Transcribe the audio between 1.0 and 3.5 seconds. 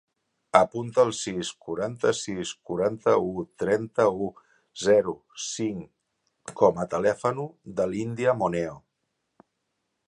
el sis, quaranta-sis, quaranta-u,